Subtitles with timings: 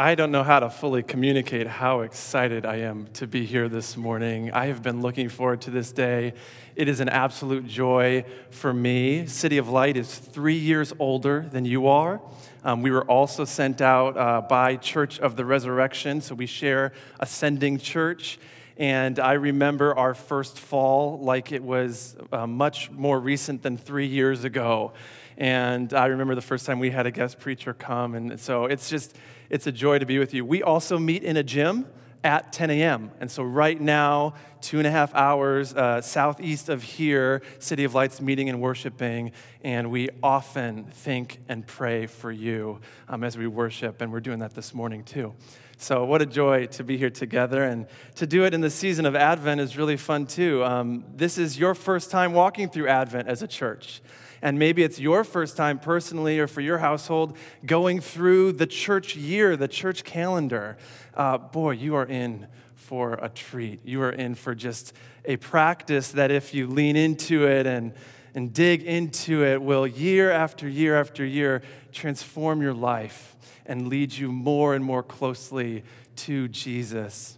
[0.00, 3.96] I don't know how to fully communicate how excited I am to be here this
[3.96, 4.52] morning.
[4.52, 6.34] I have been looking forward to this day.
[6.76, 9.26] It is an absolute joy for me.
[9.26, 12.20] City of Light is three years older than you are.
[12.62, 16.92] Um, we were also sent out uh, by Church of the Resurrection, so we share
[17.18, 18.38] Ascending Church.
[18.76, 24.06] And I remember our first fall like it was uh, much more recent than three
[24.06, 24.92] years ago.
[25.38, 28.16] And I remember the first time we had a guest preacher come.
[28.16, 29.16] And so it's just,
[29.48, 30.44] it's a joy to be with you.
[30.44, 31.86] We also meet in a gym
[32.24, 33.12] at 10 a.m.
[33.20, 37.94] And so, right now, two and a half hours uh, southeast of here, City of
[37.94, 39.30] Light's meeting and worshiping.
[39.62, 44.02] And we often think and pray for you um, as we worship.
[44.02, 45.34] And we're doing that this morning, too.
[45.76, 47.62] So, what a joy to be here together.
[47.62, 50.64] And to do it in the season of Advent is really fun, too.
[50.64, 54.02] Um, this is your first time walking through Advent as a church
[54.42, 59.16] and maybe it's your first time personally or for your household going through the church
[59.16, 60.76] year, the church calendar,
[61.14, 63.84] uh, boy, you are in for a treat.
[63.84, 67.92] You are in for just a practice that if you lean into it and,
[68.34, 74.12] and dig into it, will year after year after year transform your life and lead
[74.12, 75.84] you more and more closely
[76.16, 77.36] to Jesus.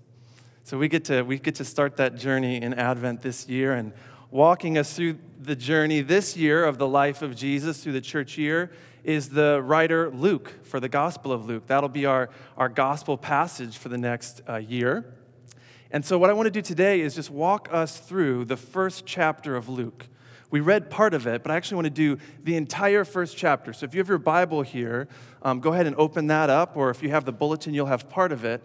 [0.62, 3.92] So we get to, we get to start that journey in Advent this year and
[4.30, 8.36] walking us through the journey this year of the life of Jesus through the church
[8.36, 8.70] year
[9.04, 11.66] is the writer Luke for the Gospel of Luke.
[11.66, 15.14] That'll be our, our gospel passage for the next uh, year.
[15.90, 19.06] And so, what I want to do today is just walk us through the first
[19.06, 20.08] chapter of Luke.
[20.50, 23.72] We read part of it, but I actually want to do the entire first chapter.
[23.72, 25.08] So, if you have your Bible here,
[25.42, 28.10] um, go ahead and open that up, or if you have the bulletin, you'll have
[28.10, 28.62] part of it.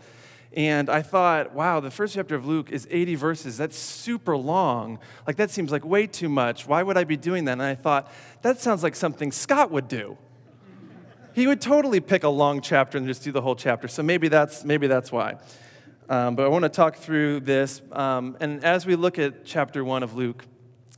[0.53, 3.57] And I thought, wow, the first chapter of Luke is 80 verses.
[3.57, 4.99] That's super long.
[5.27, 6.65] Like, that seems like way too much.
[6.65, 7.53] Why would I be doing that?
[7.53, 10.17] And I thought, that sounds like something Scott would do.
[11.33, 13.89] He would totally pick a long chapter and just do the whole chapter.
[13.89, 15.35] So maybe that's, maybe that's why.
[16.07, 17.81] Um, but I want to talk through this.
[17.91, 20.45] Um, and as we look at chapter one of Luke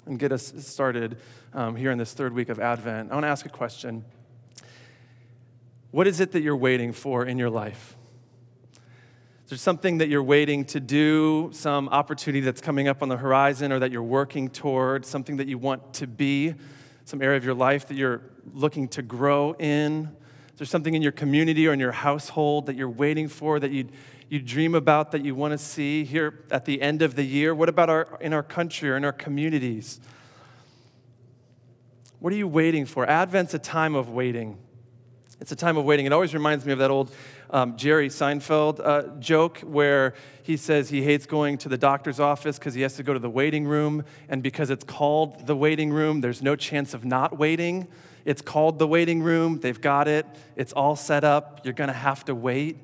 [0.06, 1.18] and get us started
[1.54, 4.06] um, here in this third week of Advent, I want to ask a question
[5.90, 7.96] What is it that you're waiting for in your life?
[9.48, 13.16] Is there something that you're waiting to do, some opportunity that's coming up on the
[13.16, 16.54] horizon or that you're working toward, something that you want to be,
[17.06, 20.10] some area of your life that you're looking to grow in?
[20.52, 23.72] Is there something in your community or in your household that you're waiting for, that
[23.72, 23.88] you
[24.28, 27.56] you dream about, that you want to see here at the end of the year?
[27.56, 30.02] What about our, in our country or in our communities?
[32.20, 33.10] What are you waiting for?
[33.10, 34.58] Advent's a time of waiting.
[35.40, 36.06] It's a time of waiting.
[36.06, 37.14] It always reminds me of that old
[37.50, 40.14] um, Jerry Seinfeld uh, joke where
[40.44, 43.20] he says he hates going to the doctor's office because he has to go to
[43.20, 44.04] the waiting room.
[44.30, 47.88] And because it's called the waiting room, there's no chance of not waiting.
[48.26, 49.60] It's called the waiting room.
[49.60, 50.26] They've got it.
[50.56, 51.62] It's all set up.
[51.64, 52.78] You're going to have to wait.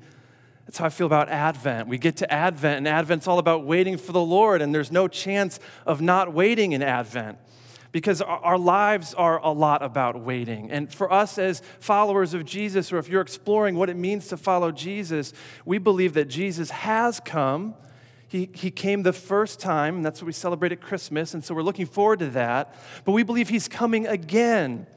[0.65, 1.89] That's how I feel about Advent.
[1.89, 5.09] We get to Advent, and Advent's all about waiting for the Lord, and there's no
[5.09, 7.37] chance of not waiting in Advent
[7.93, 10.69] because our lives are a lot about waiting.
[10.71, 14.35] And for us as followers of Jesus, or if you're exploring what it means to
[14.35, 15.31] follow Jesus,
[15.63, 17.75] we believe that Jesus has come.
[18.27, 21.53] He, he came the first time, and that's what we celebrate at Christmas, and so
[21.53, 22.75] we're looking forward to that.
[23.05, 24.87] But we believe he's coming again.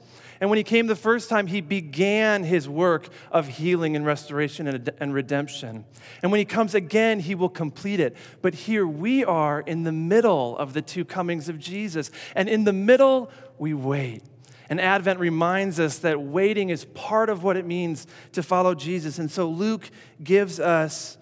[0.40, 4.66] And when he came the first time, he began his work of healing and restoration
[4.66, 5.84] and, redemption.
[6.22, 8.16] And when he comes again, he will complete it.
[8.42, 12.10] But here we are in the middle of the two comings of Jesus.
[12.34, 14.22] And in the middle, we wait.
[14.68, 19.18] And Advent reminds us that waiting is part of what it means to follow Jesus.
[19.18, 19.90] And so Luke
[20.22, 21.16] gives us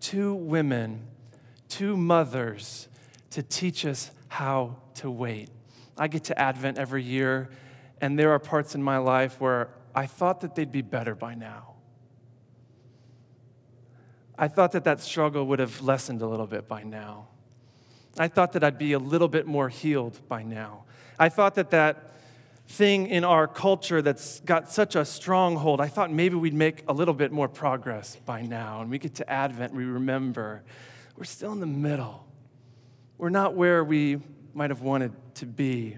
[0.00, 1.06] two women,
[1.68, 2.88] two mothers,
[3.30, 5.50] to teach us how to wait.
[5.98, 7.50] I get to Advent every year
[8.00, 11.34] and there are parts in my life where I thought that they'd be better by
[11.34, 11.74] now.
[14.38, 17.28] I thought that that struggle would have lessened a little bit by now.
[18.18, 20.84] I thought that I'd be a little bit more healed by now.
[21.18, 22.12] I thought that that
[22.68, 26.92] thing in our culture that's got such a stronghold, I thought maybe we'd make a
[26.92, 28.82] little bit more progress by now.
[28.82, 30.62] And we get to Advent, we remember
[31.16, 32.26] we're still in the middle.
[33.16, 34.20] We're not where we
[34.52, 35.96] might have wanted to be.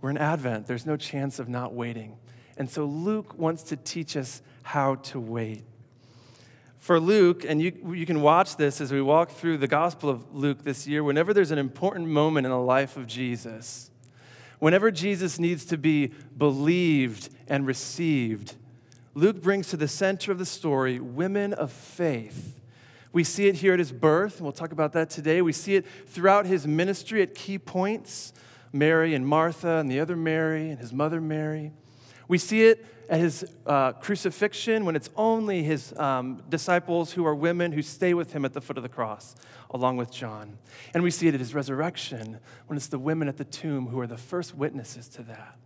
[0.00, 2.16] We're in Advent, there's no chance of not waiting.
[2.56, 5.64] And so Luke wants to teach us how to wait.
[6.78, 10.34] For Luke, and you, you can watch this as we walk through the Gospel of
[10.34, 13.90] Luke this year, whenever there's an important moment in the life of Jesus,
[14.58, 18.54] whenever Jesus needs to be believed and received,
[19.14, 22.60] Luke brings to the center of the story women of faith.
[23.12, 25.42] We see it here at his birth, and we'll talk about that today.
[25.42, 28.32] We see it throughout his ministry at key points.
[28.72, 31.72] Mary and Martha and the other Mary and his mother Mary.
[32.28, 37.34] We see it at his uh, crucifixion when it's only his um, disciples who are
[37.34, 39.34] women who stay with him at the foot of the cross,
[39.70, 40.58] along with John.
[40.92, 43.98] And we see it at his resurrection when it's the women at the tomb who
[44.00, 45.56] are the first witnesses to that.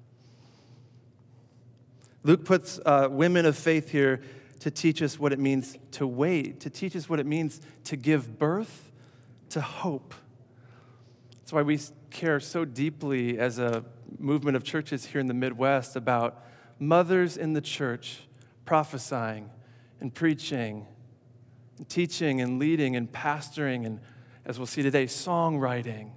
[2.23, 4.23] Luke puts uh, women of faith here
[4.61, 7.97] to teach us what it means to wait, to teach us what it means to
[7.97, 8.93] give birth
[9.51, 10.15] to hope.
[11.41, 11.81] That's why we
[12.13, 13.85] care so deeply as a
[14.19, 16.45] movement of churches here in the Midwest about
[16.79, 18.21] mothers in the church
[18.65, 19.51] prophesying
[20.01, 20.87] and preaching,
[21.79, 24.01] and teaching and leading and pastoring, and
[24.45, 26.11] as we'll see today, songwriting,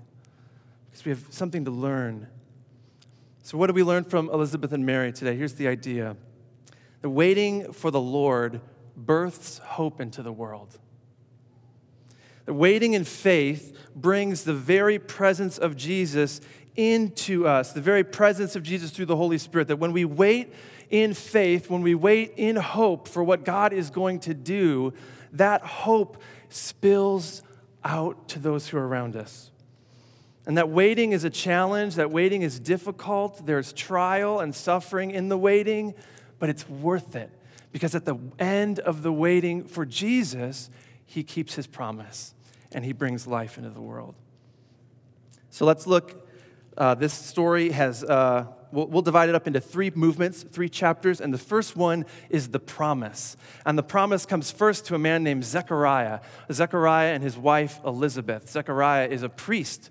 [0.90, 2.28] because we have something to learn.
[3.44, 5.36] So, what do we learn from Elizabeth and Mary today?
[5.36, 6.16] Here's the idea
[7.02, 8.62] the waiting for the Lord
[8.98, 10.80] births hope into the world.
[12.48, 16.42] Waiting in faith brings the very presence of Jesus
[16.76, 19.68] into us, the very presence of Jesus through the Holy Spirit.
[19.70, 20.54] That when we wait
[20.90, 24.94] in faith, when we wait in hope for what God is going to do,
[25.32, 27.42] that hope spills
[27.84, 29.52] out to those who are around us.
[30.46, 33.46] And that waiting is a challenge, that waiting is difficult.
[33.48, 35.96] There's trial and suffering in the waiting,
[36.38, 37.32] but it's worth it
[37.72, 40.70] because at the end of the waiting for Jesus,
[41.06, 42.35] he keeps his promise
[42.76, 44.14] and he brings life into the world.
[45.50, 46.28] So let's look
[46.78, 51.22] uh, this story has, uh, we'll, we'll, divide it up into three movements, three chapters,
[51.22, 53.38] and the first one is the promise.
[53.66, 56.20] And the promise comes first to a man named Zechariah.
[56.52, 58.50] Zechariah and his wife Elizabeth.
[58.50, 59.90] Zechariah is a priest,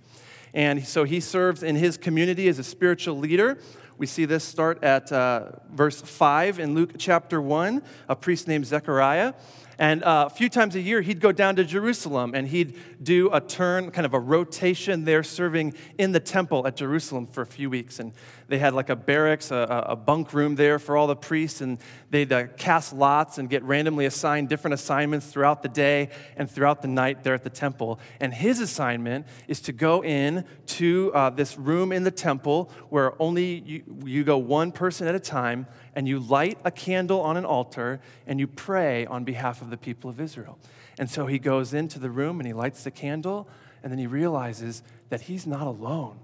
[0.53, 3.59] and so he serves in his community as a spiritual leader.
[3.97, 8.67] We see this start at uh, verse 5 in Luke chapter 1, a priest named
[8.67, 9.33] Zechariah.
[9.79, 13.31] And uh, a few times a year, he'd go down to Jerusalem and he'd do
[13.33, 17.47] a turn, kind of a rotation there, serving in the temple at Jerusalem for a
[17.47, 17.99] few weeks.
[17.99, 18.13] And
[18.49, 21.79] they had like a barracks, a, a bunk room there for all the priests, and
[22.11, 26.83] they'd uh, cast lots and get randomly assigned different assignments throughout the day and throughout
[26.83, 27.99] the night there at the temple.
[28.21, 33.21] And his assignment is to go in to uh, this room in the temple where
[33.21, 37.37] only you, you go one person at a time and you light a candle on
[37.37, 40.59] an altar and you pray on behalf of the people of Israel.
[40.99, 43.49] And so he goes into the room and he lights the candle,
[43.83, 46.19] and then he realizes that he's not alone.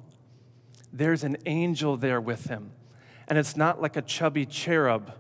[0.93, 2.73] There's an angel there with him.
[3.29, 5.13] And it's not like a chubby cherub.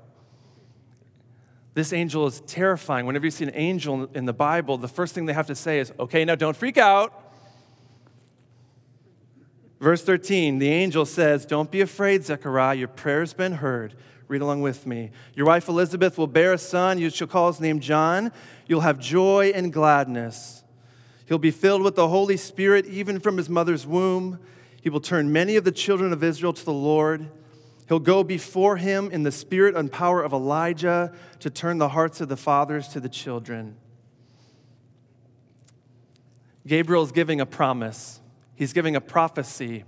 [1.74, 3.06] This angel is terrifying.
[3.06, 5.78] Whenever you see an angel in the Bible, the first thing they have to say
[5.78, 7.30] is, okay, now don't freak out.
[9.80, 13.94] Verse 13, the angel says, Don't be afraid, Zechariah, your prayer's been heard.
[14.30, 15.10] Read along with me.
[15.34, 17.00] Your wife Elizabeth will bear a son.
[17.00, 18.30] You shall call his name John.
[18.68, 20.62] You'll have joy and gladness.
[21.26, 24.38] He'll be filled with the Holy Spirit even from his mother's womb.
[24.80, 27.28] He will turn many of the children of Israel to the Lord.
[27.88, 32.20] He'll go before him in the spirit and power of Elijah to turn the hearts
[32.20, 33.74] of the fathers to the children.
[36.68, 38.20] Gabriel is giving a promise,
[38.54, 39.82] he's giving a prophecy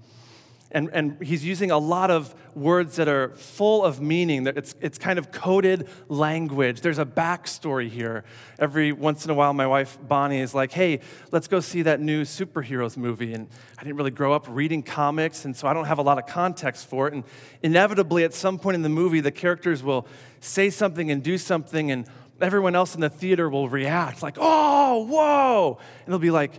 [0.72, 4.44] and, and he's using a lot of words that are full of meaning.
[4.44, 6.80] That it's, it's kind of coded language.
[6.80, 8.24] There's a backstory here.
[8.58, 12.00] Every once in a while, my wife Bonnie is like, hey, let's go see that
[12.00, 13.34] new superheroes movie.
[13.34, 13.48] And
[13.78, 16.26] I didn't really grow up reading comics, and so I don't have a lot of
[16.26, 17.14] context for it.
[17.14, 17.24] And
[17.62, 20.06] inevitably, at some point in the movie, the characters will
[20.40, 22.06] say something and do something, and
[22.40, 25.78] everyone else in the theater will react like, oh, whoa.
[26.04, 26.52] And they'll be like,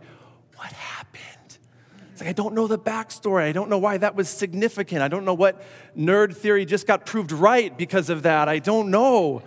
[0.55, 0.92] what happened?
[2.13, 3.41] It's like, I don't know the backstory.
[3.41, 5.01] I don't know why that was significant.
[5.01, 5.59] I don't know what
[5.97, 8.47] nerd theory just got proved right because of that.
[8.47, 9.41] I don't know.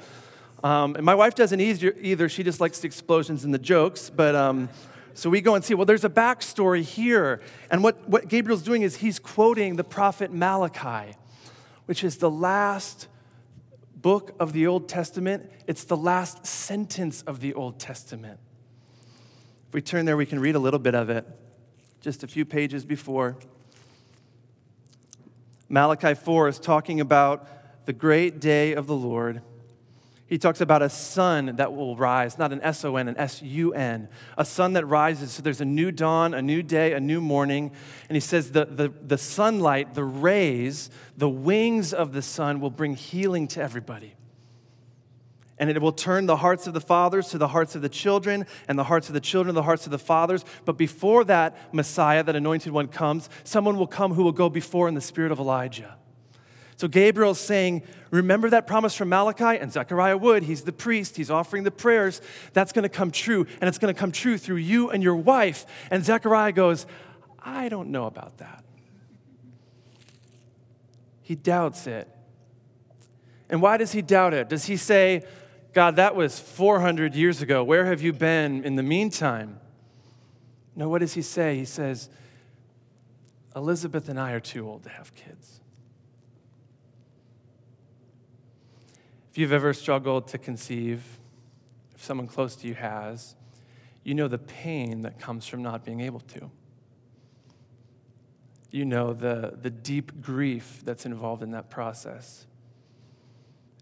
[0.65, 2.29] Um, and my wife doesn't either.
[2.29, 4.11] She just likes the explosions and the jokes.
[4.11, 4.69] But um,
[5.15, 7.41] so we go and see, well, there's a backstory here.
[7.71, 11.15] And what, what Gabriel's doing is he's quoting the prophet Malachi,
[11.85, 13.07] which is the last
[13.95, 15.53] book of the Old Testament.
[15.69, 18.41] It's the last sentence of the Old Testament.
[19.69, 21.25] If we turn there, we can read a little bit of it
[22.01, 23.37] just a few pages before.
[25.69, 29.43] Malachi 4 is talking about the great day of the Lord.
[30.29, 33.43] He talks about a sun that will rise, not an S O N, an S
[33.43, 35.33] U N, a sun that rises.
[35.33, 37.71] So there's a new dawn, a new day, a new morning.
[38.09, 42.71] And he says the, the, the sunlight, the rays, the wings of the sun will
[42.71, 44.15] bring healing to everybody
[45.59, 48.47] and it will turn the hearts of the fathers to the hearts of the children,
[48.69, 50.45] and the hearts of the children to the hearts of the fathers.
[50.65, 54.89] But before that Messiah, that anointed one comes, someone will come who will go before
[54.89, 55.97] in the spirit of Elijah.
[56.77, 59.59] So Gabriel's saying, Remember that promise from Malachi?
[59.59, 60.45] And Zechariah would.
[60.45, 62.21] He's the priest, he's offering the prayers.
[62.53, 65.17] That's going to come true, and it's going to come true through you and your
[65.17, 65.67] wife.
[65.91, 66.87] And Zechariah goes,
[67.41, 68.65] I don't know about that.
[71.23, 72.09] He doubts it.
[73.49, 74.49] And why does he doubt it?
[74.49, 75.25] Does he say,
[75.77, 77.63] God, that was 400 years ago.
[77.63, 79.61] Where have you been in the meantime?
[80.75, 81.57] No, what does he say?
[81.57, 82.09] He says,
[83.55, 85.61] Elizabeth and I are too old to have kids.
[89.31, 91.03] If you've ever struggled to conceive,
[91.95, 93.37] if someone close to you has,
[94.03, 96.51] you know the pain that comes from not being able to.
[98.71, 102.47] You know the, the deep grief that's involved in that process.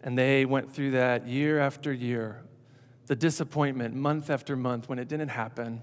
[0.04, 2.42] And they went through that year after year,
[3.06, 5.80] the disappointment month after month when it didn't happen.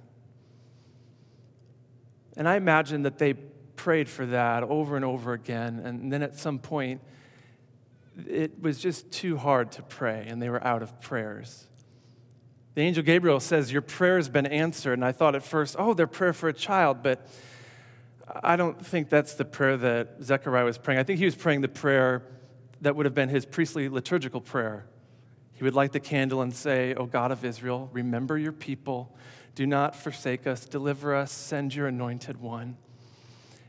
[2.38, 5.80] And I imagine that they prayed for that over and over again.
[5.84, 7.02] And then at some point,
[8.28, 11.68] it was just too hard to pray, and they were out of prayers.
[12.76, 14.94] The angel Gabriel says, Your prayer has been answered.
[14.94, 17.28] And I thought at first, oh, their prayer for a child, but
[18.44, 21.00] I don't think that's the prayer that Zechariah was praying.
[21.00, 22.24] I think he was praying the prayer
[22.82, 24.86] that would have been his priestly liturgical prayer.
[25.54, 29.16] He would light the candle and say, O God of Israel, remember your people.
[29.54, 30.66] Do not forsake us.
[30.66, 31.32] Deliver us.
[31.32, 32.78] Send your anointed one.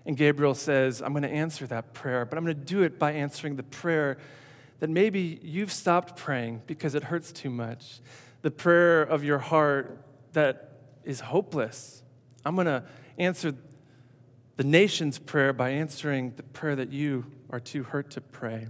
[0.06, 2.98] And Gabriel says, I'm going to answer that prayer, but I'm going to do it
[2.98, 4.18] by answering the prayer
[4.80, 8.00] that maybe you've stopped praying because it hurts too much.
[8.40, 12.02] The prayer of your heart that is hopeless.
[12.44, 12.84] I'm going to
[13.18, 13.54] answer
[14.56, 18.68] the nation's prayer by answering the prayer that you are too hurt to pray.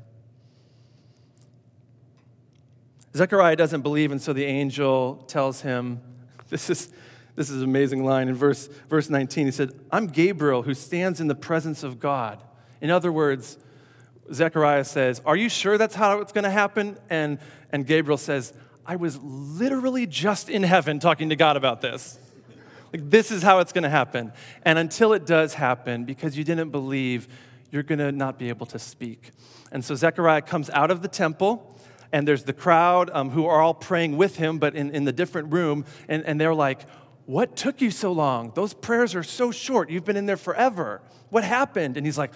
[3.15, 6.01] Zechariah doesn't believe, and so the angel tells him,
[6.49, 6.91] this is,
[7.37, 9.47] this is an amazing line in verse, verse 19.
[9.47, 12.43] He said, I'm Gabriel who stands in the presence of God.
[12.81, 13.59] In other words,
[14.33, 16.97] Zechariah says, Are you sure that's how it's going to happen?
[17.11, 17.39] And,
[17.71, 18.53] and Gabriel says,
[18.85, 22.19] I was literally just in heaven talking to God about this.
[22.93, 24.33] Like, this is how it's going to happen.
[24.65, 27.29] And until it does happen, because you didn't believe,
[27.71, 29.31] you're going to not be able to speak.
[29.71, 31.79] And so Zechariah comes out of the temple
[32.13, 35.13] and there's the crowd um, who are all praying with him, but in, in the
[35.13, 36.83] different room, and, and they're like,
[37.27, 38.53] What took you so long?
[38.55, 39.91] Those prayers are so short.
[39.91, 41.01] You've been in there forever.
[41.31, 41.97] What happened?
[41.97, 42.33] And he's like,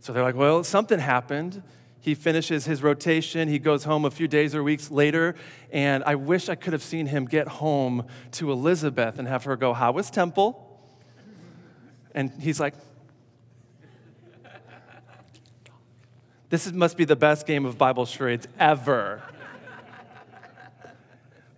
[0.00, 1.62] So they're like, Well, something happened.
[2.00, 3.48] He finishes his rotation.
[3.48, 5.34] He goes home a few days or weeks later.
[5.70, 9.56] And I wish I could have seen him get home to Elizabeth and have her
[9.56, 10.64] go, How was temple?
[12.12, 12.74] And he's like,
[16.50, 19.22] This is, must be the best game of Bible charades ever.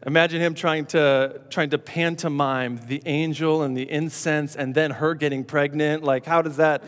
[0.07, 5.15] Imagine him trying to, trying to pantomime the angel and the incense and then her
[5.15, 6.03] getting pregnant.
[6.03, 6.83] Like, how does that?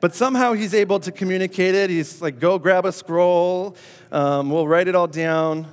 [0.00, 1.90] But somehow he's able to communicate it.
[1.90, 3.76] He's like, go grab a scroll,
[4.12, 5.72] um, we'll write it all down.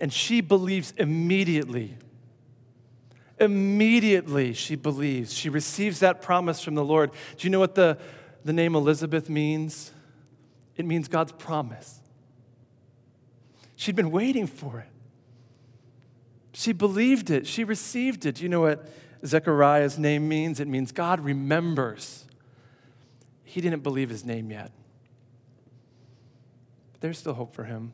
[0.00, 1.96] And she believes immediately.
[3.38, 5.34] Immediately, she believes.
[5.34, 7.12] She receives that promise from the Lord.
[7.36, 7.98] Do you know what the,
[8.44, 9.92] the name Elizabeth means?
[10.76, 12.00] It means God's promise.
[13.76, 14.88] She'd been waiting for it.
[16.52, 17.46] She believed it.
[17.46, 18.40] She received it.
[18.40, 18.88] You know what
[19.24, 20.60] Zechariah's name means?
[20.60, 22.24] It means God remembers.
[23.44, 24.70] He didn't believe his name yet.
[26.92, 27.92] But there's still hope for him.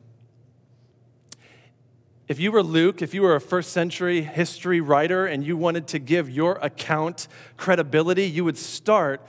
[2.29, 5.87] If you were Luke, if you were a first century history writer and you wanted
[5.87, 9.21] to give your account credibility, you would start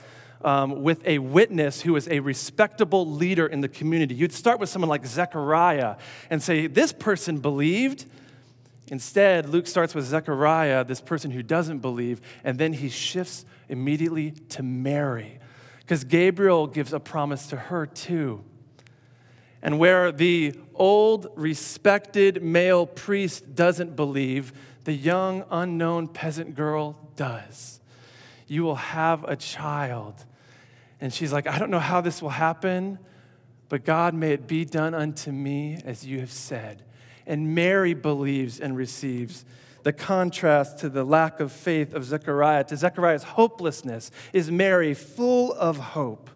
[0.45, 4.13] um, with a witness who is a respectable leader in the community.
[4.13, 5.97] You'd start with someone like Zechariah
[6.29, 8.05] and say, This person believed.
[8.89, 14.29] Instead, Luke starts with Zechariah, this person who doesn't believe, and then he shifts immediately
[14.49, 15.39] to Mary.
[15.79, 18.43] Because Gabriel gives a promise to her too.
[19.63, 27.79] And where the old, respected male priest doesn't believe, the young, unknown peasant girl does.
[28.45, 30.23] You will have a child
[31.01, 32.99] and she's like, I don't know how this will happen,
[33.69, 36.83] but God, may it be done unto me as you have said.
[37.25, 39.45] And Mary believes and receives.
[39.83, 45.53] The contrast to the lack of faith of Zechariah, to Zechariah's hopelessness, is Mary full
[45.53, 46.29] of hope.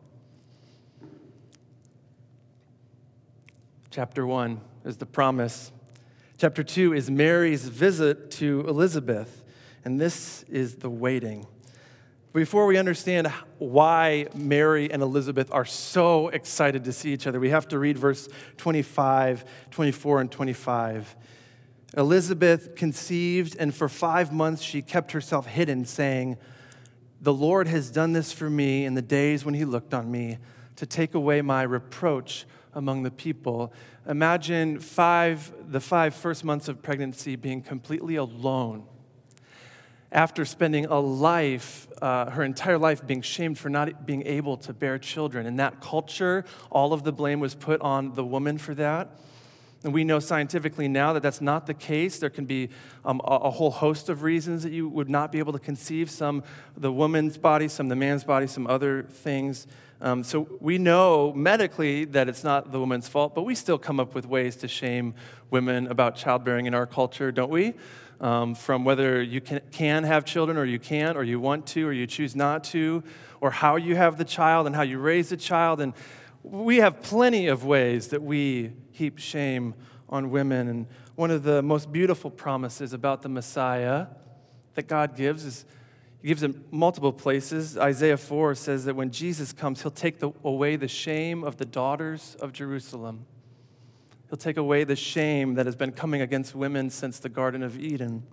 [3.91, 5.71] Chapter 1 is the promise.
[6.37, 9.43] Chapter 2 is Mary's visit to Elizabeth.
[9.83, 11.47] And this is the waiting.
[12.31, 17.49] Before we understand why Mary and Elizabeth are so excited to see each other, we
[17.49, 21.15] have to read verse 25, 24, and 25.
[21.97, 26.37] Elizabeth conceived, and for five months she kept herself hidden, saying,
[27.19, 30.37] The Lord has done this for me in the days when he looked on me
[30.75, 32.45] to take away my reproach
[32.75, 33.73] among the people.
[34.07, 38.85] Imagine five, the five first months of pregnancy being completely alone
[40.11, 44.73] after spending a life, uh, her entire life, being shamed for not being able to
[44.73, 45.45] bear children.
[45.45, 49.09] In that culture, all of the blame was put on the woman for that.
[49.83, 52.19] And we know scientifically now that that's not the case.
[52.19, 52.69] There can be
[53.05, 56.11] um, a, a, whole host of reasons that you would not be able to conceive
[56.11, 56.43] some
[56.75, 59.67] the woman's body, some the man's body, some other things.
[60.01, 64.01] Um, so we know medically that it's not the woman's fault, but we still come
[64.01, 65.13] up with ways to shame
[65.49, 67.73] women about childbearing in our culture, don't we?
[68.21, 71.87] Um, from whether you can, can have children or you can't, or you want to,
[71.87, 73.01] or you choose not to,
[73.39, 75.79] or how you have the child and how you raise the child.
[75.79, 75.93] And
[76.43, 79.73] we have plenty of ways that we heap shame
[80.09, 80.67] on women.
[80.67, 84.07] And one of the most beautiful promises about the Messiah
[84.75, 85.65] that God gives is
[86.21, 87.77] He gives in multiple places.
[87.77, 91.65] Isaiah 4 says that when Jesus comes, He'll take the, away the shame of the
[91.65, 93.25] daughters of Jerusalem.
[94.29, 97.79] He'll take away the shame that has been coming against women since the Garden of
[97.79, 98.23] Eden.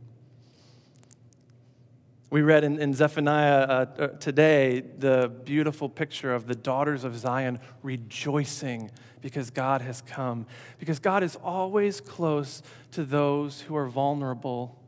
[2.29, 7.17] We read in, in Zephaniah uh, uh, today the beautiful picture of the daughters of
[7.17, 8.91] Zion rejoicing
[9.23, 10.47] because God has come.
[10.79, 12.63] Because God is always close
[12.93, 14.79] to those who are vulnerable.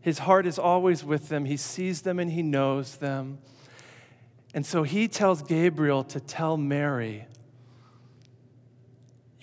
[0.00, 3.38] His heart is always with them, He sees them and He knows them.
[4.52, 7.26] And so He tells Gabriel to tell Mary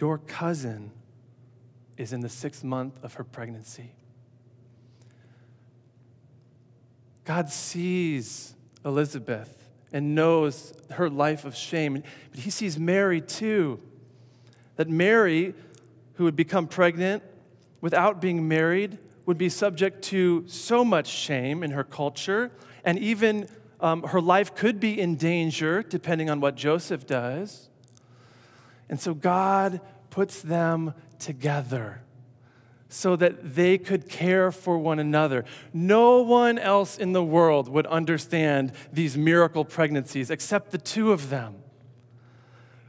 [0.01, 0.91] your cousin
[1.96, 3.91] is in the sixth month of her pregnancy.
[7.24, 13.79] God sees Elizabeth and knows her life of shame, but he sees Mary too.
[14.77, 15.53] That Mary,
[16.15, 17.22] who would become pregnant
[17.79, 22.51] without being married, would be subject to so much shame in her culture,
[22.84, 23.48] and even
[23.79, 27.70] um, her life could be in danger depending on what Joseph does.
[28.91, 29.79] And so God
[30.10, 32.01] puts them together
[32.89, 35.45] so that they could care for one another.
[35.74, 41.29] No one else in the world would understand these miracle pregnancies except the two of
[41.29, 41.55] them.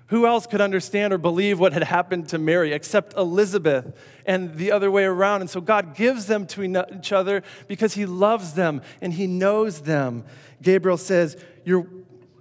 [0.08, 4.72] Who else could understand or believe what had happened to Mary except Elizabeth and the
[4.72, 5.40] other way around?
[5.40, 9.82] And so God gives them to each other because He loves them and He knows
[9.82, 10.24] them.
[10.60, 11.86] Gabriel says, Your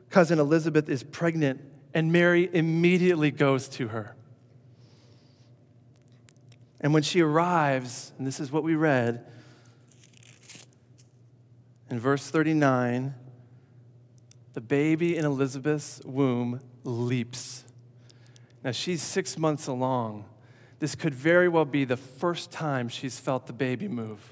[0.10, 1.62] cousin Elizabeth is pregnant
[1.94, 4.16] and Mary immediately goes to her.
[6.80, 9.26] And when she arrives, and this is what we read
[11.90, 13.16] in verse 39
[14.54, 17.64] the baby in Elizabeth's womb leaps.
[18.64, 20.26] Now she's six months along.
[20.80, 24.31] This could very well be the first time she's felt the baby move.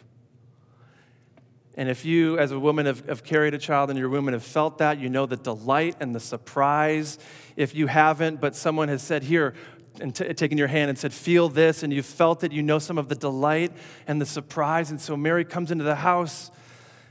[1.76, 4.34] And if you, as a woman, have, have, carried a child in your womb and
[4.34, 7.20] have felt that, you know the delight and the surprise.
[7.56, 9.54] If you haven't, but someone has said, Here,
[10.02, 12.80] and t- taken your hand and said, Feel this, and you felt it, you know
[12.80, 13.72] some of the delight
[14.08, 14.92] and the surprise.
[14.92, 16.52] And so Mary comes into the house,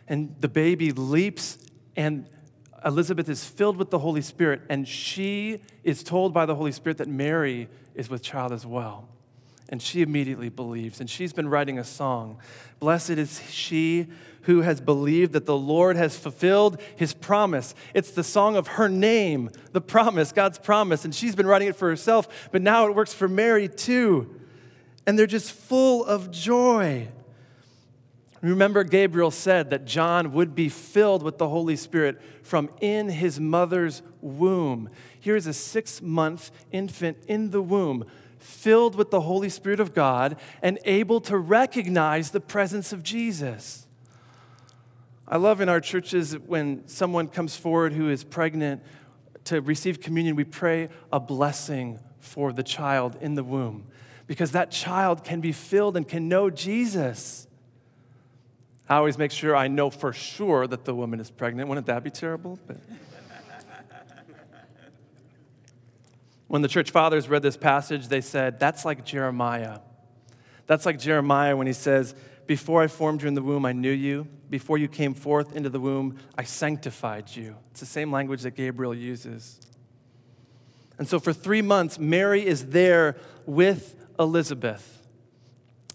[0.07, 1.59] and the baby leaps,
[1.97, 2.27] and
[2.85, 6.99] Elizabeth is filled with the Holy Spirit, and she is told by the Holy Spirit
[6.99, 9.09] that Mary is with child as well.
[9.69, 11.01] And she immediately believes.
[11.01, 12.39] And she's been writing a song
[12.81, 14.07] Blessed is she
[14.43, 17.75] who has believed that the Lord has fulfilled his promise.
[17.93, 21.05] It's the song of her name, the promise, God's promise.
[21.05, 24.35] And she's been writing it for herself, but now it works for Mary too.
[25.07, 27.09] And they're just full of joy.
[28.41, 33.41] Remember, Gabriel said that John would be filled with the Holy Spirit from in his
[33.41, 34.89] mother's womb.
[35.19, 38.05] Here's a six month infant in the womb
[38.39, 43.87] filled with the Holy Spirit of God and able to recognize the presence of Jesus.
[45.27, 48.83] I love in our churches when someone comes forward who is pregnant
[49.45, 53.87] to receive communion, we pray a blessing for the child in the womb
[54.27, 57.47] because that child can be filled and can know Jesus.
[58.89, 61.69] I always make sure I know for sure that the woman is pregnant.
[61.69, 62.59] Wouldn't that be terrible?
[62.67, 62.77] But
[66.49, 69.79] when the church fathers read this passage, they said, That's like Jeremiah.
[70.67, 72.15] That's like Jeremiah when he says,
[72.47, 74.27] Before I formed you in the womb, I knew you.
[74.51, 77.57] Before you came forth into the womb, I sanctified you.
[77.71, 79.61] It's the same language that Gabriel uses.
[80.99, 84.95] And so for three months, Mary is there with Elizabeth.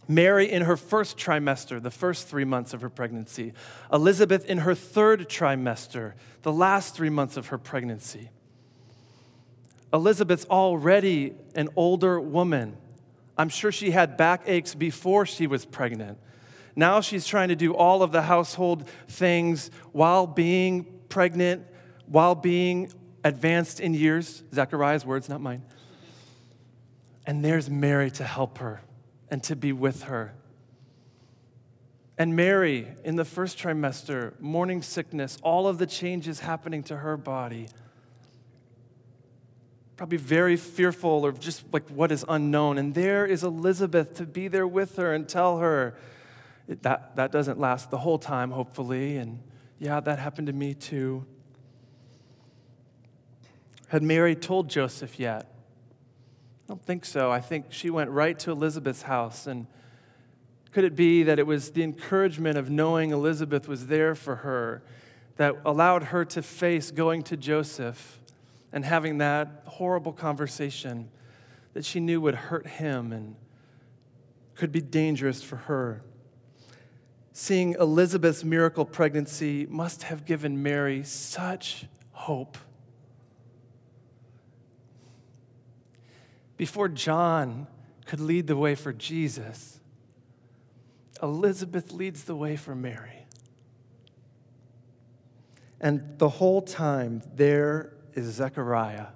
[0.08, 3.54] Mary in her first trimester, the first three months of her pregnancy.
[3.92, 6.14] Elizabeth in her third trimester,
[6.44, 8.30] the last three months of her pregnancy.
[9.94, 12.76] Elizabeth's already an older woman.
[13.38, 16.18] I'm sure she had backaches before she was pregnant.
[16.76, 21.68] Now she's trying to do all of the household things while being pregnant,
[22.08, 22.92] while being
[23.24, 24.44] advanced in years.
[24.54, 25.64] Zechariah's words, not mine.
[27.26, 28.82] And there's Mary to help her
[29.30, 30.34] and to be with her.
[32.18, 37.18] And Mary, in the first trimester, morning sickness, all of the changes happening to her
[37.18, 37.68] body.
[39.96, 42.78] Probably very fearful of just like what is unknown.
[42.78, 45.96] And there is Elizabeth to be there with her and tell her
[46.68, 49.18] that, that doesn't last the whole time, hopefully.
[49.18, 49.40] And
[49.80, 51.26] yeah, that happened to me too.
[53.90, 55.54] Had Mary told Joseph yet?
[56.66, 57.32] I don't think so.
[57.32, 59.68] I think she went right to Elizabeth's house and
[60.74, 64.82] could it be that it was the encouragement of knowing Elizabeth was there for her
[65.36, 68.20] that allowed her to face going to Joseph
[68.74, 71.10] and having that horrible conversation
[71.74, 73.36] that she knew would hurt him and
[74.56, 76.04] could be dangerous for her?
[77.32, 82.58] Seeing Elizabeth's miracle pregnancy must have given Mary such hope.
[86.58, 87.68] Before John
[88.06, 89.80] could lead the way for Jesus,
[91.22, 93.26] Elizabeth leads the way for Mary.
[95.80, 99.08] And the whole time, there is Zechariah.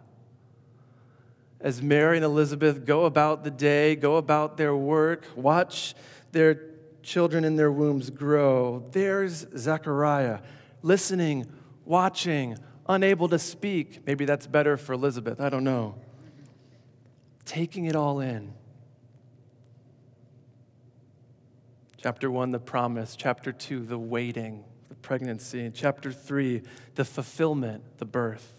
[1.60, 5.96] As Mary and Elizabeth go about the day, go about their work, watch
[6.32, 6.62] their
[7.02, 10.40] children in their wombs grow, there's Zechariah
[10.82, 11.46] listening,
[11.86, 12.58] watching,
[12.88, 14.06] unable to speak.
[14.06, 15.96] Maybe that's better for Elizabeth, I don't know.
[17.46, 18.54] Taking it all in.
[21.98, 23.16] Chapter one, the promise.
[23.16, 25.72] Chapter two, the waiting, the pregnancy.
[25.74, 26.62] Chapter three,
[26.96, 28.57] the fulfillment, the birth.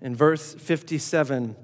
[0.00, 1.56] In verse 57,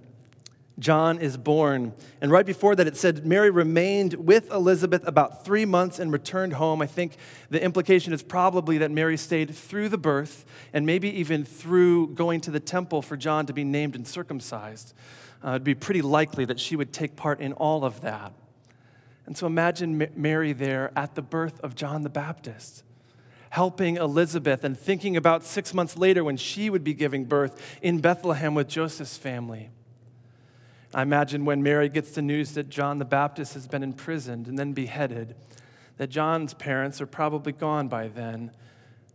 [0.79, 1.95] John is born.
[2.21, 6.53] And right before that, it said Mary remained with Elizabeth about three months and returned
[6.55, 6.83] home.
[6.83, 7.17] I think
[7.49, 10.45] the implication is probably that Mary stayed through the birth
[10.75, 14.93] and maybe even through going to the temple for John to be named and circumcised.
[15.43, 18.33] Uh, it'd be pretty likely that she would take part in all of that.
[19.25, 22.85] And so imagine Mary there at the birth of John the Baptist,
[23.57, 27.99] helping Elizabeth and thinking about six months later when she would be giving birth in
[28.01, 29.71] Bethlehem with Joseph's family.
[30.93, 34.59] I imagine when Mary gets the news that John the Baptist has been imprisoned and
[34.59, 35.37] then beheaded,
[35.97, 38.51] that John's parents are probably gone by then,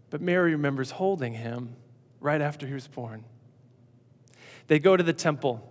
[0.09, 1.75] but Mary remembers holding him
[2.19, 3.23] right after he was born.
[4.65, 5.70] They go to the temple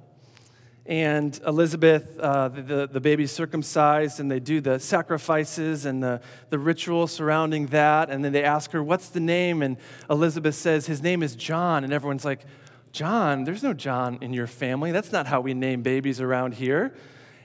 [0.87, 6.59] and Elizabeth, uh, the, the baby's circumcised, and they do the sacrifices and the, the
[6.59, 8.11] ritual surrounding that.
[8.11, 9.63] And then they ask her, What's the name?
[9.63, 9.77] And
[10.09, 11.85] Elizabeth says, His name is John.
[11.85, 12.45] And everyone's like,
[12.93, 13.45] John?
[13.45, 14.91] There's no John in your family.
[14.91, 16.95] That's not how we name babies around here.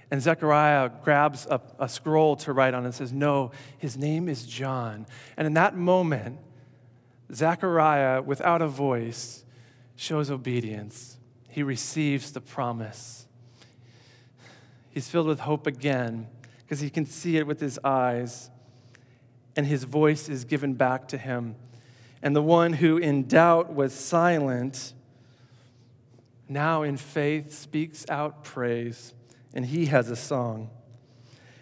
[0.10, 4.46] And Zechariah grabs a, a scroll to write on and says, No, his name is
[4.46, 5.06] John.
[5.36, 6.40] And in that moment,
[7.34, 9.44] Zechariah, without a voice,
[9.96, 11.18] shows obedience.
[11.50, 13.25] He receives the promise.
[14.96, 16.30] He's filled with hope again
[16.60, 18.50] because he can see it with his eyes,
[19.54, 21.58] and his voice is given back to him.
[22.24, 24.94] And the one who in doubt was silent
[26.48, 29.14] now in faith speaks out praise,
[29.54, 30.70] and he has a song.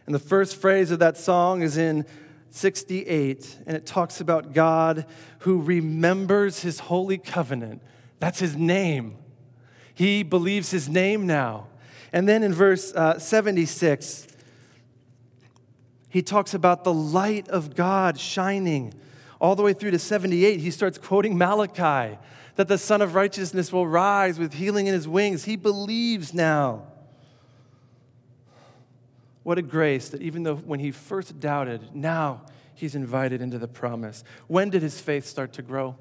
[0.05, 2.05] And the first phrase of that song is in
[2.51, 5.07] 68, and it talks about God
[5.39, 7.81] who remembers his holy covenant.
[8.19, 9.17] That's his name.
[9.95, 11.69] He believes his name now.
[12.13, 14.27] And then in verse uh, 76,
[16.09, 18.93] he talks about the light of God shining.
[19.41, 22.17] All the way through to 78, he starts quoting Malachi
[22.55, 25.45] that the Sun of Righteousness will rise with healing in his wings.
[25.45, 26.83] He believes now.
[29.41, 32.43] What a grace that even though when he first doubted, now
[32.75, 34.23] he's invited into the promise.
[34.47, 35.97] When did his faith start to grow?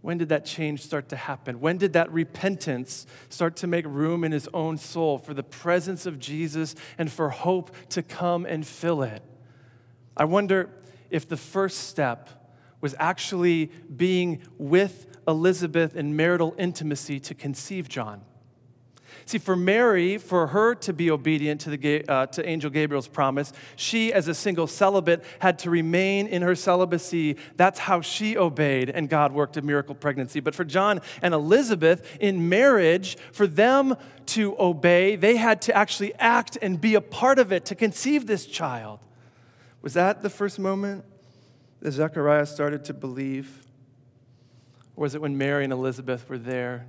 [0.00, 1.60] When did that change start to happen?
[1.60, 6.06] When did that repentance start to make room in his own soul for the presence
[6.06, 9.22] of Jesus and for hope to come and fill it?
[10.16, 10.70] I wonder
[11.10, 12.28] if the first step
[12.80, 18.22] was actually being with Elizabeth in marital intimacy to conceive John.
[19.26, 23.52] See, for Mary, for her to be obedient to, the, uh, to Angel Gabriel's promise,
[23.76, 27.36] she, as a single celibate, had to remain in her celibacy.
[27.56, 30.40] That's how she obeyed, and God worked a miracle pregnancy.
[30.40, 36.14] But for John and Elizabeth, in marriage, for them to obey, they had to actually
[36.14, 39.00] act and be a part of it to conceive this child.
[39.82, 41.04] Was that the first moment
[41.80, 43.66] that Zechariah started to believe?
[44.96, 46.86] Or was it when Mary and Elizabeth were there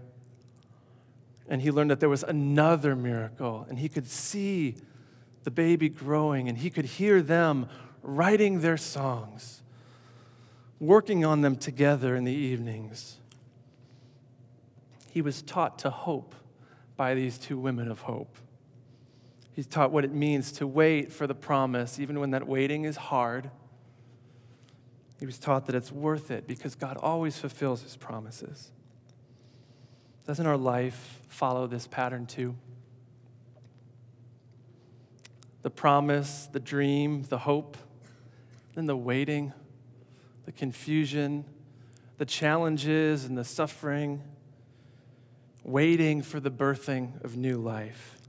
[1.49, 4.75] and he learned that there was another miracle, and he could see
[5.43, 7.67] the baby growing, and he could hear them
[8.03, 9.63] writing their songs,
[10.79, 13.17] working on them together in the evenings.
[15.09, 16.35] He was taught to hope
[16.95, 18.37] by these two women of hope.
[19.53, 22.95] He's taught what it means to wait for the promise, even when that waiting is
[22.95, 23.49] hard.
[25.19, 28.71] He was taught that it's worth it because God always fulfills his promises.
[30.29, 32.53] Doesn't our life follow this pattern too?
[35.63, 37.77] The promise, the dream, the hope,
[38.75, 39.53] then the waiting,
[40.45, 41.45] the confusion,
[42.19, 44.21] the challenges and the suffering,
[45.63, 48.19] waiting for the birthing of new life.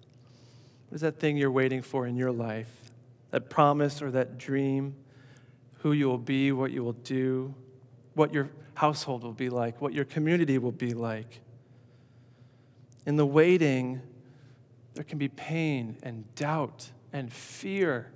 [0.89, 2.91] What is that thing you're waiting for in your life?
[3.31, 4.97] That promise or that dream?
[5.81, 7.55] Who you will be, what you will do,
[8.15, 11.43] what your household will be like, what your community will be like.
[13.11, 14.03] In the waiting,
[14.94, 18.12] there can be pain and doubt and fear.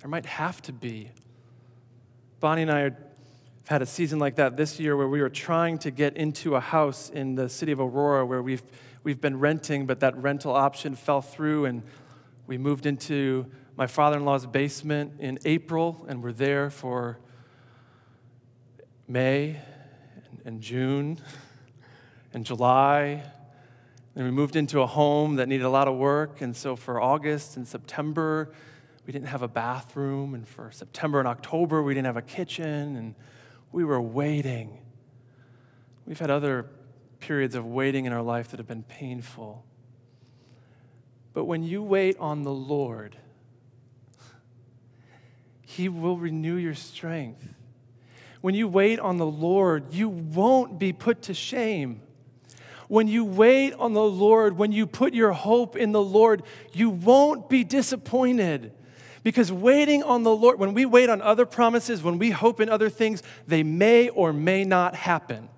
[0.00, 1.10] There might have to be.
[2.38, 2.96] Bonnie and I have
[3.66, 6.60] had a season like that this year where we were trying to get into a
[6.60, 8.62] house in the city of Aurora where we've
[9.04, 11.82] we've been renting, but that rental option fell through, and
[12.46, 17.18] we moved into my father in law's basement in April, and we're there for
[19.08, 19.56] May
[20.44, 21.18] and June
[22.32, 23.22] and July.
[24.14, 27.00] And we moved into a home that needed a lot of work, and so for
[27.00, 28.52] August and September,
[29.06, 32.96] we didn't have a bathroom, and for September and October, we didn't have a kitchen,
[32.96, 33.14] and
[33.72, 34.78] we were waiting.
[36.06, 36.66] We've had other
[37.20, 39.64] periods of waiting in our life that have been painful.
[41.32, 43.16] But when you wait on the Lord,
[45.62, 47.54] He will renew your strength.
[48.40, 52.02] When you wait on the Lord, you won't be put to shame.
[52.90, 56.90] When you wait on the Lord, when you put your hope in the Lord, you
[56.90, 58.72] won't be disappointed.
[59.22, 62.68] Because waiting on the Lord, when we wait on other promises, when we hope in
[62.68, 65.48] other things, they may or may not happen.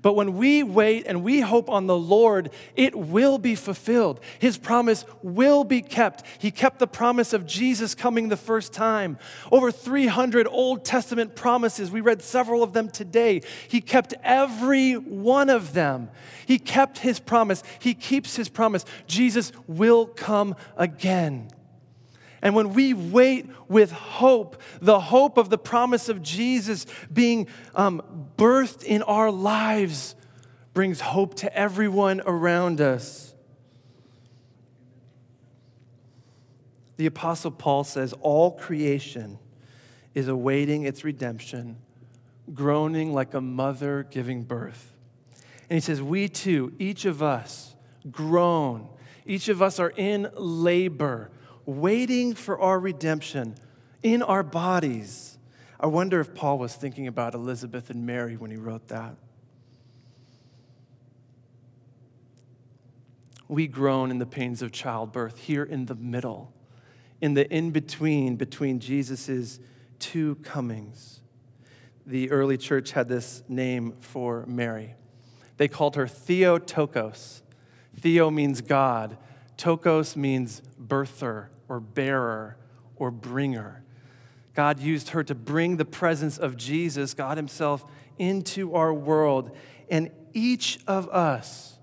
[0.00, 4.20] But when we wait and we hope on the Lord, it will be fulfilled.
[4.38, 6.24] His promise will be kept.
[6.38, 9.18] He kept the promise of Jesus coming the first time.
[9.50, 11.90] Over 300 Old Testament promises.
[11.90, 13.42] We read several of them today.
[13.66, 16.10] He kept every one of them.
[16.46, 17.64] He kept his promise.
[17.80, 18.84] He keeps his promise.
[19.08, 21.48] Jesus will come again.
[22.42, 28.02] And when we wait with hope, the hope of the promise of Jesus being um,
[28.36, 30.14] birthed in our lives
[30.72, 33.34] brings hope to everyone around us.
[36.96, 39.38] The Apostle Paul says, All creation
[40.14, 41.78] is awaiting its redemption,
[42.54, 44.94] groaning like a mother giving birth.
[45.68, 47.74] And he says, We too, each of us,
[48.10, 48.88] groan.
[49.26, 51.30] Each of us are in labor
[51.68, 53.54] waiting for our redemption
[54.02, 55.36] in our bodies.
[55.78, 59.16] I wonder if Paul was thinking about Elizabeth and Mary when he wrote that.
[63.48, 66.54] We groan in the pains of childbirth here in the middle,
[67.20, 69.60] in the in between, between Jesus'
[69.98, 71.20] two comings.
[72.06, 74.94] The early church had this name for Mary.
[75.58, 77.42] They called her Theotokos.
[77.94, 79.18] Theo means God,
[79.58, 82.56] Tokos means birther or bearer
[82.96, 83.82] or bringer.
[84.54, 87.84] God used her to bring the presence of Jesus, God Himself,
[88.18, 89.56] into our world.
[89.88, 91.78] And each of us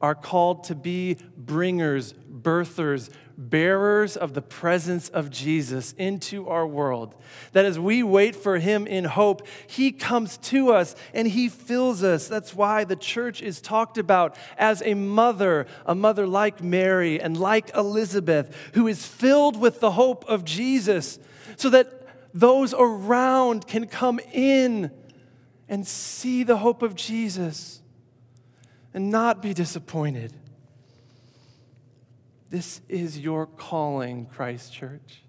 [0.00, 7.14] are called to be bringers, birthers, bearers of the presence of Jesus into our world.
[7.52, 12.02] That as we wait for him in hope, he comes to us and he fills
[12.02, 12.28] us.
[12.28, 17.36] That's why the church is talked about as a mother, a mother like Mary and
[17.36, 21.18] like Elizabeth, who is filled with the hope of Jesus,
[21.56, 21.92] so that
[22.32, 24.90] those around can come in
[25.68, 27.82] and see the hope of Jesus
[28.94, 30.32] and not be disappointed.
[32.48, 35.22] This is your calling, Christ Church.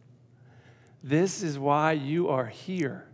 [1.03, 3.07] This is why you are here.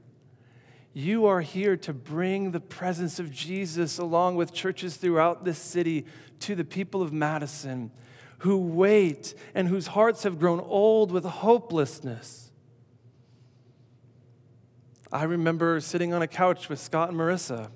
[0.93, 6.05] You are here to bring the presence of Jesus along with churches throughout this city
[6.41, 7.91] to the people of Madison
[8.39, 12.51] who wait and whose hearts have grown old with hopelessness.
[15.11, 17.69] I remember sitting on a couch with Scott and Marissa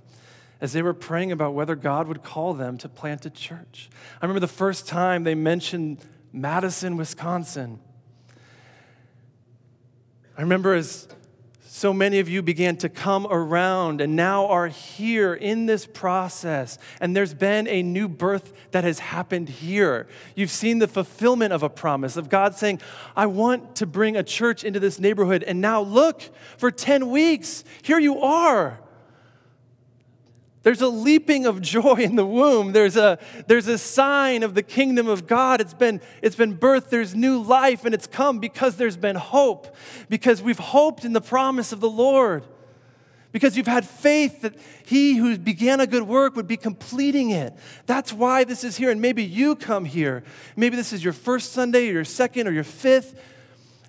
[0.60, 3.90] as they were praying about whether God would call them to plant a church.
[4.22, 6.00] I remember the first time they mentioned
[6.38, 7.80] Madison, Wisconsin.
[10.38, 11.08] I remember as
[11.66, 16.80] so many of you began to come around and now are here in this process,
[17.00, 20.08] and there's been a new birth that has happened here.
[20.36, 22.82] You've seen the fulfillment of a promise of God saying,
[23.16, 26.24] I want to bring a church into this neighborhood, and now look,
[26.58, 28.80] for 10 weeks, here you are.
[30.68, 32.74] There's a leaping of joy in the womb.
[32.74, 35.62] There's a, there's a sign of the kingdom of God.
[35.62, 36.90] It's been, it's been birthed.
[36.90, 39.74] There's new life, and it's come because there's been hope,
[40.10, 42.44] because we've hoped in the promise of the Lord,
[43.32, 47.54] because you've had faith that He who began a good work would be completing it.
[47.86, 48.92] That's why this is here.
[48.92, 50.26] And maybe you come here.
[50.58, 53.18] Maybe this is your first Sunday, or your second, or your fifth,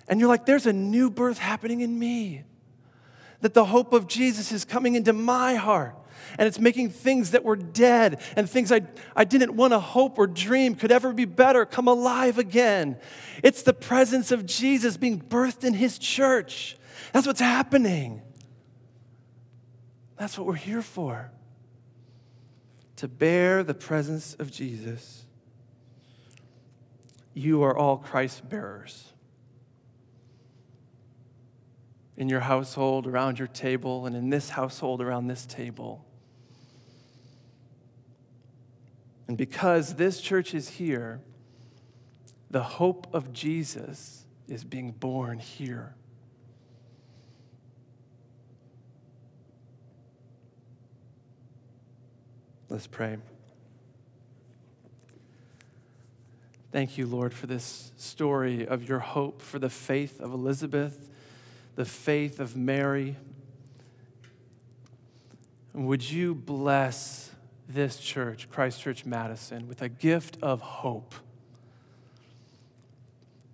[0.07, 2.43] and you're like, there's a new birth happening in me.
[3.41, 5.98] That the hope of Jesus is coming into my heart
[6.37, 8.81] and it's making things that were dead and things I,
[9.15, 12.97] I didn't want to hope or dream could ever be better come alive again.
[13.43, 16.77] It's the presence of Jesus being birthed in his church.
[17.13, 18.21] That's what's happening.
[20.17, 21.31] That's what we're here for
[22.97, 25.23] to bear the presence of Jesus.
[27.33, 29.08] You are all Christ bearers.
[32.19, 36.05] In your household, around your table, and in this household, around this table.
[39.27, 41.21] And because this church is here,
[42.51, 45.95] the hope of Jesus is being born here.
[52.67, 53.17] Let's pray.
[56.71, 61.08] Thank you, Lord, for this story of your hope, for the faith of Elizabeth,
[61.79, 63.15] the faith of Mary.
[65.73, 67.31] And would you bless
[67.69, 71.15] this church, Christ Church Madison, with a gift of hope.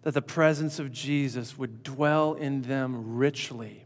[0.01, 3.85] That the presence of Jesus would dwell in them richly.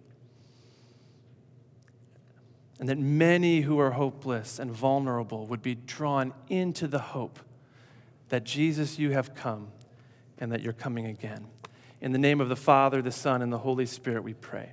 [2.80, 7.40] And that many who are hopeless and vulnerable would be drawn into the hope
[8.30, 9.68] that Jesus, you have come
[10.38, 11.48] and that you're coming again.
[12.02, 14.72] In the name of the Father, the Son, and the Holy Spirit, we pray.